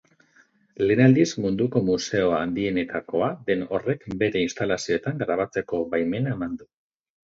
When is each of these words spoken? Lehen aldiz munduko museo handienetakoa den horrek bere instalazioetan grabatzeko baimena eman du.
Lehen 0.85 1.01
aldiz 1.07 1.27
munduko 1.43 1.83
museo 1.91 2.33
handienetakoa 2.39 3.31
den 3.53 3.63
horrek 3.71 4.11
bere 4.25 4.45
instalazioetan 4.49 5.25
grabatzeko 5.25 5.87
baimena 5.97 6.39
eman 6.39 6.63
du. 6.63 6.73